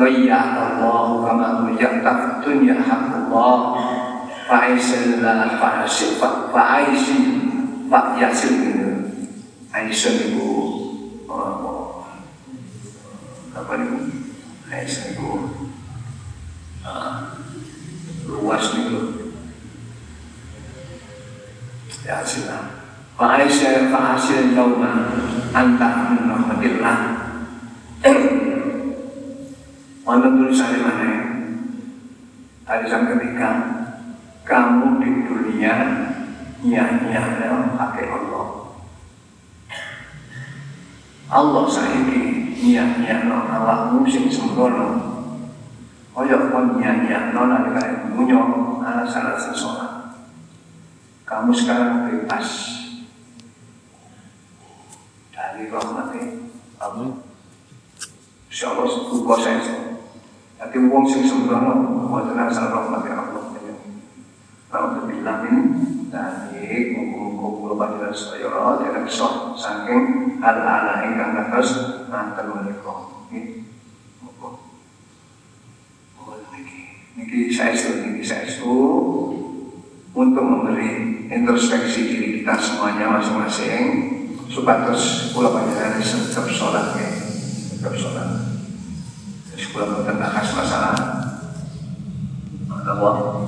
[0.00, 3.76] Loya Allah kama loya tak dunia hak Allah
[4.48, 5.60] Fa'aisillah
[7.90, 8.88] fa'aisi fa'yasil gitu.
[9.70, 10.50] Aisyah itu
[11.26, 12.06] oh,
[13.54, 13.98] apa itu
[14.70, 15.30] Aisyah itu
[16.86, 17.14] uh,
[18.30, 18.86] luas nih
[22.06, 22.80] ya silah
[23.20, 25.12] Fa'aisyah fa'asil yawma
[25.52, 26.98] anta min rahmatillah.
[30.08, 31.20] Wonten tulisan mana ya?
[32.64, 33.50] Tulisan ketika
[34.48, 35.74] kamu di dunia
[36.60, 37.16] nyanyi
[37.76, 38.46] pakai Allah.
[41.30, 42.20] Allah saiki
[42.60, 45.08] nyanyi awakmu sing sembrono.
[46.10, 48.40] Kaya kon nyanyi nalika munyo
[48.84, 49.92] alasan-alasan sholat.
[51.24, 52.48] Kamu sekarang bebas
[55.32, 56.44] dari rahmatnya.
[56.82, 57.24] Amin.
[58.50, 59.62] Insya Allah kuasa
[60.60, 63.49] Jadi wong sing sembrono wonten asal rahmatnya Allah.
[64.70, 65.62] Alhamdulillah ini
[66.14, 66.94] dari
[67.34, 72.94] kula panjenengan sedaya derek sok saking hal-hal ingkang kados nanten menika.
[73.26, 73.66] Nggih.
[74.22, 74.62] Muga.
[76.14, 78.74] Muga niki niki saestu niki saestu
[80.14, 83.82] untuk memberi introspeksi diri kita semuanya masing-masing
[84.46, 87.10] supados kula panjenengan tetap sholat ya,
[87.74, 88.54] tetap sholat.
[89.50, 90.22] Terus kula mboten
[90.54, 90.94] masalah
[92.90, 93.39] Allah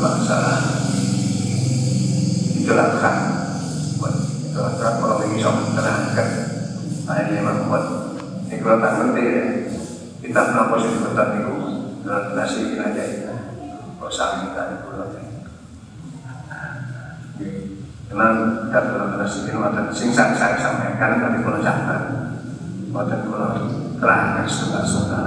[0.00, 0.58] masalah
[2.56, 3.16] dijelaskan
[4.46, 6.28] dijelaskan kalau ini bisa menerangkan
[7.06, 7.84] nah ini memang buat
[8.46, 9.44] ini kalau tak ngerti ya.
[10.26, 11.54] Kita kenapa sih dibentak itu
[12.02, 13.34] dalam nasi ini aja ya.
[13.98, 14.90] Kalau sami kan itu
[18.06, 18.34] Memang
[18.70, 22.00] dalam nasi ini ada sing saya sampaikan tadi kalau sampai
[22.94, 23.50] Wadah kalau
[23.98, 25.26] terangkan setengah-setengah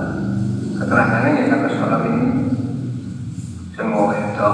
[0.79, 2.23] Keterangannya ya kata sekolah ini
[3.79, 4.51] semua itu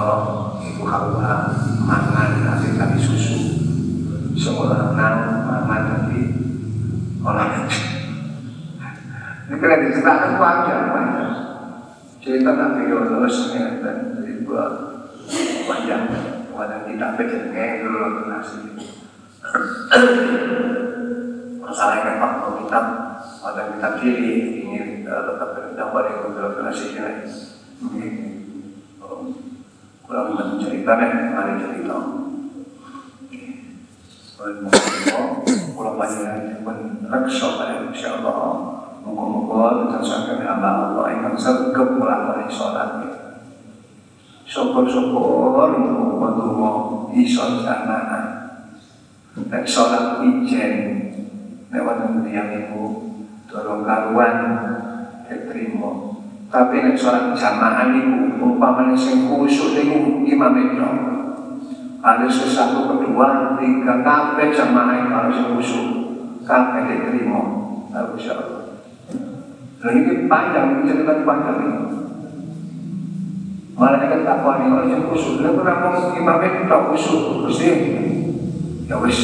[0.62, 1.50] ibu hawa
[1.82, 3.38] mangan nasi tadi susu
[4.38, 6.22] semua nang mangan tadi
[7.26, 7.66] orang
[10.06, 11.28] kena diceritakan wajar wajar
[12.22, 13.38] cerita Nabi Yunus
[13.82, 14.64] dan dari dua
[15.66, 16.06] panjang
[16.54, 18.62] wadah kita pejenenge dulu nasi.
[21.58, 22.82] Masalah yang faktor kita
[23.42, 26.94] wadah kita diri ini tetap berdampak di kontrol nasi
[27.82, 28.10] ini
[30.06, 31.02] kurang lebih cerita.
[31.02, 31.98] Deh, mari cerita.
[35.74, 36.78] Kalau banyak pun
[37.10, 38.75] reksa pada insya Allah.
[39.06, 43.06] Muka-muka tersakan hamba Allah yang sergap melakukan sholat.
[44.50, 45.54] Syukur-syukur
[46.34, 46.74] tunggu
[47.14, 48.02] iso sana.
[49.36, 50.74] Dan sholat ijen
[51.70, 53.14] lewat yang ibu
[53.46, 54.38] dorong karuan
[55.30, 56.16] diterima
[56.56, 60.88] tapi nek sholat jamaah niku umpamane sing khusyuk niku imam itu.
[62.06, 65.88] Ada sesuatu kedua, tiga kabeh jamaah yang harus khusyuk.
[66.46, 67.42] Kabeh diterima.
[67.92, 68.65] Harus Allah.
[69.86, 71.78] Dan ini panjang, cerita panjang ini.
[73.78, 75.46] Malah kan tak wani kalau yang khusyuk.
[75.46, 77.22] Lalu kenapa imam itu tak khusyuk?
[77.46, 77.60] Terus
[78.90, 79.20] ya wis,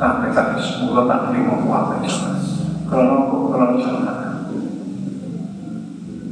[0.00, 2.00] kabeh tak sepuluh tak terima kuat
[2.88, 4.48] Kalau kalau jamaah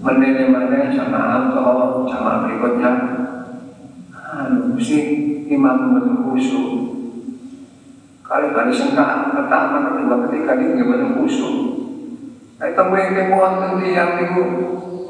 [0.01, 2.91] menilai-menilai jamaah atau jamaah berikutnya
[4.15, 5.03] anu sih
[5.51, 6.67] imam betul khusyuk
[8.23, 11.86] kali-kali sengkak pertama kedua ketiga ini nggak
[12.57, 14.43] betul khusyuk Saya temuin ke wonten yang itu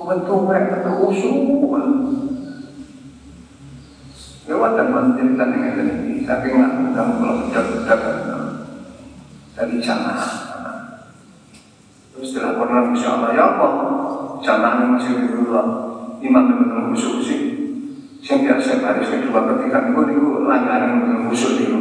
[0.02, 1.36] bentuk mereka betul khusyuk
[4.46, 8.00] lewat dan mencerita dengan ini saking lakukan kalau budak-budak
[9.58, 10.30] dari jamaah
[12.14, 13.72] terus dilaporkan insya Allah ya Allah
[14.38, 15.86] jamaah masih dulu
[16.22, 17.40] imam yang betul khusyuk sih.
[18.26, 21.80] Yang biasa baris kedua ketika itu itu langgaran betul khusyuk itu.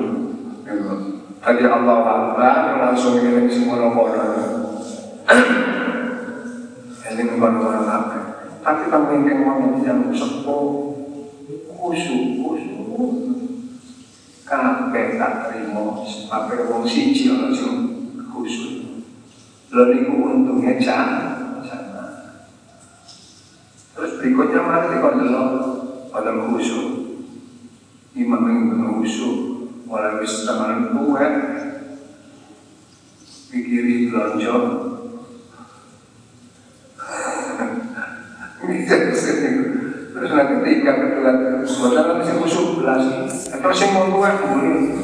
[1.46, 4.10] Tadi Allah Akbar langsung ini semua nomor.
[7.36, 8.18] Bukan orang apa.
[8.64, 10.66] Tapi kalau ingin mau yang sepuh
[11.68, 13.12] khusyuk khusyuk
[14.48, 19.04] kabeh tak terima sampai wong siji ana sing khusyuk.
[19.76, 21.62] Lha untungnya jangan
[23.96, 25.52] Terus berikutnya mari kita delok
[26.10, 26.88] pada khusyuk.
[28.16, 29.36] Imam yang benar khusyuk
[29.86, 31.34] mulai bisa tangan tuwek
[40.16, 41.32] terus nanti ketika kedua
[41.68, 43.04] saudara masih khusyuk belas
[43.46, 44.36] terus yang mau tuwek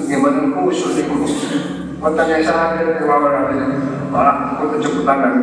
[0.08, 1.16] gimana khusyuk itu
[2.02, 3.54] Makanya saya ada di bawah
[4.10, 5.36] malah aku kecepatan dan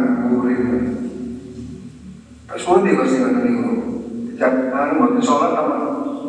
[2.48, 3.72] Terus pun dia kasih kata minggu.
[4.34, 5.76] Jangan buat sholat apa?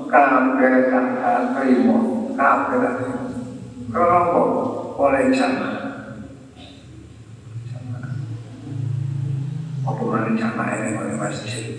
[0.06, 1.98] Kabeh kata terima,
[2.38, 3.06] kabeh kata
[3.90, 4.48] Kelompok
[5.02, 5.82] oleh jamaah.
[9.82, 11.00] Apa mana jamaah ini
[11.34, 11.79] sini?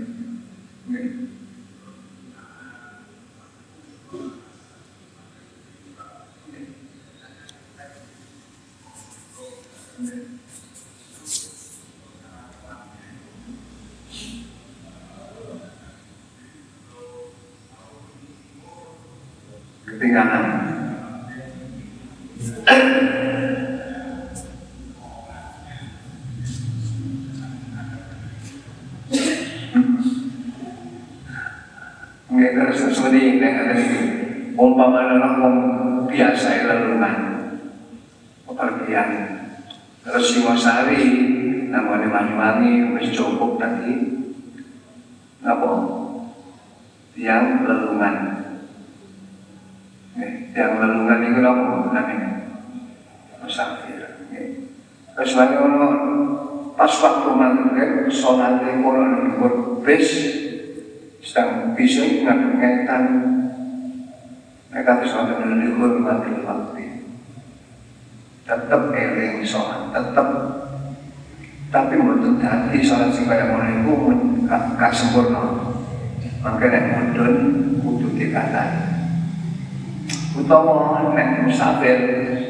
[20.11, 20.45] Ketinggalan.
[32.27, 33.75] Nggak terus seperti ini, ada.
[34.59, 35.57] Umpama orang
[36.11, 37.15] biasa lelungan,
[38.51, 39.09] pepergian.
[40.03, 41.07] Terus Singosari,
[41.71, 44.27] namanya Banyuwangi, wis cukup tadi.
[45.39, 45.71] Apa?
[47.15, 48.15] Yang lelungan.
[50.51, 52.31] Yang lelungan itu apa namanya?
[53.39, 54.03] Musafir.
[55.15, 55.95] Terus lagi orang
[56.75, 58.59] pas waktu maghrib sholat
[59.31, 59.55] di koran buat
[59.87, 60.07] bis
[61.23, 63.03] sedang bisa nggak ngetan
[64.71, 66.85] mereka bisa nonton di hormati waktu
[68.41, 70.27] tetap eling sholat tetap.
[71.71, 73.93] Tapi menurut hati sholat sing kaya ngono iku
[74.75, 75.71] gak sempurna.
[76.43, 77.35] Makanya mudun
[77.79, 78.91] kudu dikatakan.
[80.35, 81.95] Utawa nek musafir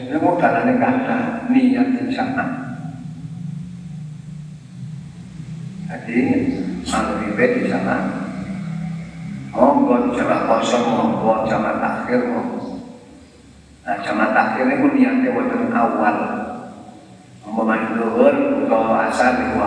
[0.09, 2.60] niku dalane kata niat sana
[5.91, 6.19] jadi
[6.87, 7.95] maghrib di sana
[9.51, 12.79] monggo jamak kosong monggo jamak akhir monggo
[13.83, 16.17] nah jamak akhir itu niatnya wonten awal
[17.43, 19.59] umpamanya dhuwur utawa asar niku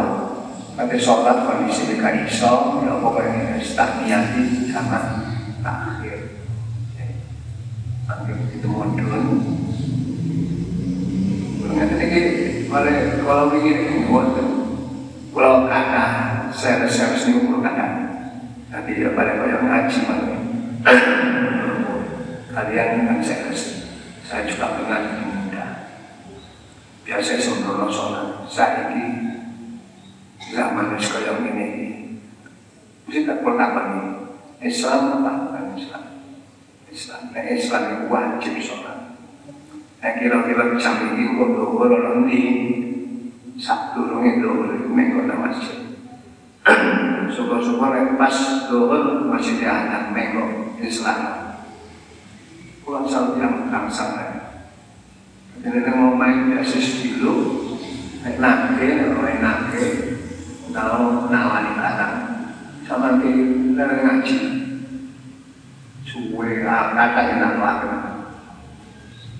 [0.74, 5.28] tapi sholat kondisi gak iso ya pokoknya tak niati sama
[5.60, 6.40] akhir
[8.04, 9.24] Anggap itu modul
[11.64, 12.22] Berarti ini
[12.68, 14.53] oleh kalau begini buat
[15.34, 16.04] kalau kata
[16.54, 17.86] saya saya ini ukur kata
[18.70, 20.38] tapi ya pada banyak ngaji malah
[22.54, 23.50] kalian kan saya
[24.24, 25.66] saya juga pernah muda.
[27.04, 28.48] Biasa sembrono sholat.
[28.48, 29.36] Saya ini
[30.48, 31.68] zaman sekarang ini.
[33.04, 34.06] Mesti tak pernah nih
[34.64, 35.32] Islam apa?
[35.52, 36.04] Kan Islam.
[36.88, 37.22] Islam.
[37.36, 38.98] Nah, Islam itu wajib sholat.
[40.00, 42.26] Nah, kira-kira jam ini kok dohor orang
[43.54, 45.78] Sabtu rungi dohor itu mengkota masjid.
[47.30, 51.54] Syukur-syukur yang pas dohor masih di anak mengkot Islam.
[52.82, 54.10] Pulang selalu yang langsung
[55.64, 57.34] Jadi mau main biasa dulu,
[58.20, 59.84] naik nake, naik nake,
[60.76, 62.16] kalau nawani barang,
[62.84, 63.32] sama di
[63.72, 64.38] ngaji
[66.04, 68.28] suwe kata yang lakukan.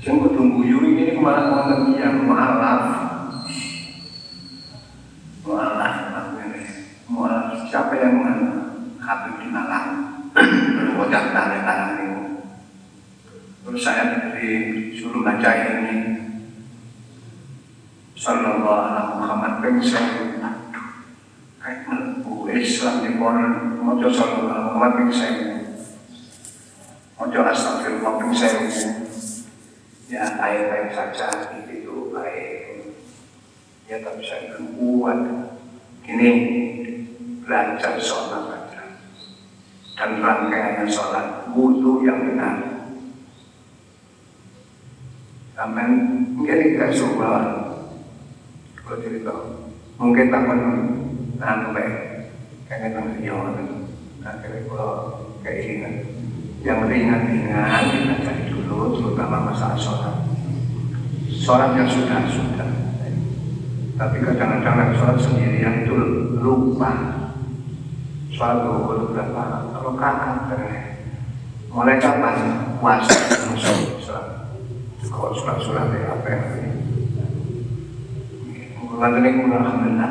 [0.01, 2.25] Yang kudu yuri ini wonten yang.
[2.25, 3.14] Mualaf
[7.99, 8.15] yang?
[9.05, 9.89] Habib di Malang.
[10.35, 12.09] Berwajah tanda tangan ini.
[13.65, 15.97] Terus saya disuruh baca ini.
[18.17, 20.07] Sallallahu alaihi Muhammad pengsen.
[21.61, 23.53] Kayak melebu Islam di koran.
[23.79, 25.35] Mau sallallahu alaihi Muhammad pengsen.
[27.15, 28.67] Ojo Mojo astagfirullah ping sewu.
[30.11, 31.31] Ya baik-baik saja
[31.71, 32.91] itu baik.
[33.87, 35.19] Ya tapi saya kuat.
[36.05, 36.31] Ini
[37.47, 38.83] belajar sholat aja.
[39.95, 42.61] Dan rangkaian sholat wudhu yang benar.
[45.55, 45.91] Amin.
[46.35, 47.33] Mungkin tidak suka.
[48.85, 49.33] Kalau cerita,
[50.05, 50.61] mungkin takkan
[51.41, 51.87] sampai
[52.69, 53.57] kayak nang riyon.
[54.21, 54.93] Akhirnya kalau
[55.41, 56.05] keinginan
[56.61, 60.17] yang ringan-ringan kita cari dulu, terutama masalah sholat.
[61.29, 62.71] Sholat yang sudah sudah.
[63.97, 65.97] Tapi kadang-kadang sholat sendirian itu
[66.41, 66.93] lupa.
[68.29, 68.61] Sholat
[69.13, 69.45] berapa?
[69.73, 70.53] Kalau kakak
[71.73, 72.37] mulai kapan
[72.81, 73.19] puasa
[73.53, 74.27] masuk sholat?
[75.05, 76.45] Kalau sholat-sholat ya apa yang
[78.99, 79.31] ini?
[79.31, 80.11] Ini alhamdulillah.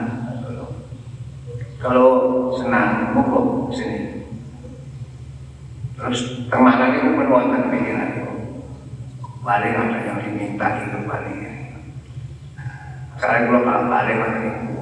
[1.83, 2.09] Kalau
[2.55, 4.23] senang, mau sini.
[5.99, 8.33] Terus ke mana itu menuangkan pikiran itu.
[9.43, 11.39] Paling ada yang diminta itu paling.
[13.19, 14.79] Sekarang kalau kalau balik ada itu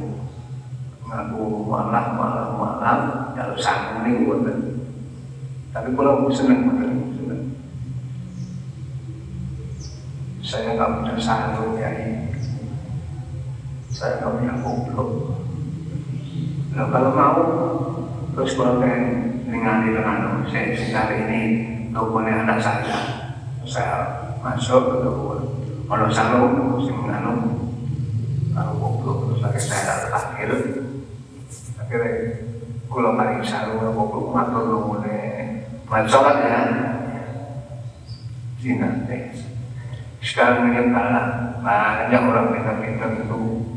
[1.05, 2.99] ngaku malam malam malam
[3.33, 4.57] kalau sanggup nih buatan.
[5.73, 6.61] Tapi kalau buatan seneng.
[10.41, 12.20] Saya nggak punya sanggup ya
[13.91, 15.09] Saya nggak punya goblok.
[16.71, 17.39] Nah, kalau mau
[18.31, 19.03] terus kalau pengen
[19.51, 21.41] ningali dengan saya hari ini
[21.91, 22.99] tokonya anak saya.
[23.67, 23.95] Saya
[24.39, 25.31] masuk ke toko
[25.91, 26.39] kalau selalu
[26.79, 27.33] mesti menganu.
[28.55, 30.49] Kalau goblok terus akhirnya saya akhir
[31.75, 32.11] akhirnya
[32.87, 36.59] kalau paling selalu goblok ngatur lu mulai sholat ya.
[38.61, 38.89] Cina
[40.21, 43.70] sekarang ini kalah banyak orang pintar-pintar itu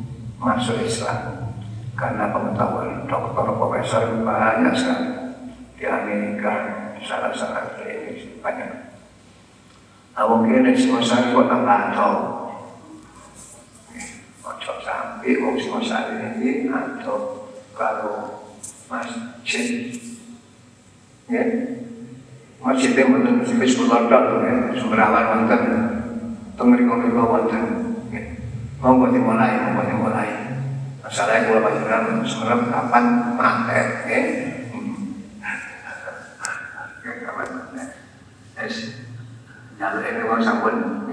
[0.45, 1.49] masuk Islam.
[1.95, 5.09] Karena pengetahuan dokter profesor banyak sekali
[5.79, 6.53] di Amerika
[7.01, 8.71] salah-salah ini banyak.
[10.15, 12.15] Nah mungkin di Singosari kota Bantau
[14.45, 18.47] Ojo sampai wong Singosari ini atau kalau
[18.91, 19.91] masjid.
[21.31, 21.45] Ya.
[22.65, 24.55] Masjid yang masjid sekolah tuh ya.
[24.77, 25.63] Sumber awan wonten
[26.57, 27.65] tengeri-tengeri wonten
[28.85, 30.31] mau buat mulai mau buat mulai
[31.01, 33.05] Masalahnya kalau panjenengan serem kapan
[33.69, 33.85] ya?
[37.05, 37.49] Kapan?
[38.57, 39.05] Es,
[39.77, 41.05] jalur ini mau sampun,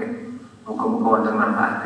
[0.64, 1.84] muka-muka wonten manfaat.